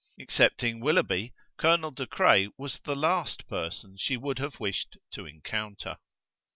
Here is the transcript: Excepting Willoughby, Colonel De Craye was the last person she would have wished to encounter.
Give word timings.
Excepting 0.19 0.79
Willoughby, 0.79 1.31
Colonel 1.59 1.91
De 1.91 2.07
Craye 2.07 2.49
was 2.57 2.79
the 2.79 2.95
last 2.95 3.47
person 3.47 3.97
she 3.99 4.17
would 4.17 4.39
have 4.39 4.59
wished 4.59 4.97
to 5.11 5.27
encounter. 5.27 5.97